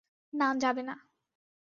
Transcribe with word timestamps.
না, 0.33 0.47
যাবে 0.55 0.83
না। 0.83 0.95